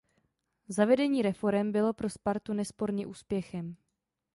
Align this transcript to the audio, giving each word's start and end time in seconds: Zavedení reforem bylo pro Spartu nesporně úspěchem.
Zavedení 0.67 1.21
reforem 1.21 1.71
bylo 1.71 1.93
pro 1.93 2.09
Spartu 2.09 2.53
nesporně 2.53 3.07
úspěchem. 3.07 3.75